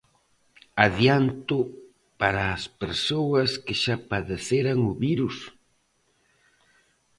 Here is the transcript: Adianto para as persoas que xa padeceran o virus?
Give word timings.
Adianto 0.87 1.57
para 2.19 2.41
as 2.55 2.63
persoas 2.81 3.49
que 3.65 3.75
xa 3.83 3.95
padeceran 4.11 4.79
o 4.89 4.93
virus? 5.05 5.37